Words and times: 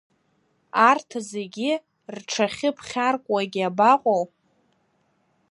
Арҭ 0.89 1.09
зегьы 1.31 1.71
рҽахьыԥхьаркуагьы 2.15 3.61
абаҟоу… 3.69 4.23